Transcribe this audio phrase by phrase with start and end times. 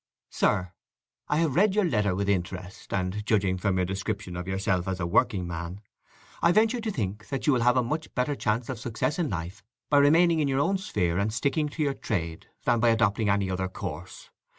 [0.31, 4.99] SIR,—I have read your letter with interest; and, judging from your description of yourself as
[4.99, 5.79] a working man,
[6.41, 9.29] I venture to think that you will have a much better chance of success in
[9.29, 9.61] life
[9.91, 13.47] by remaining in your own sphere and sticking to your trade than by adopting any
[13.51, 14.31] other course.